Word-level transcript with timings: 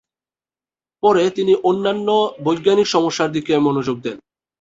পরে, 1.03 1.23
তিনি 1.29 1.53
অন্যান্য 1.63 2.07
বৈজ্ঞানিক 2.43 2.87
সমস্যার 2.87 3.29
দিকে 3.31 3.53
মনোযোগ 3.57 3.97
দেন। 4.01 4.17